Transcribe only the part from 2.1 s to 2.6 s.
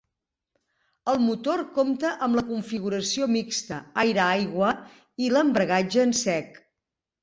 amb la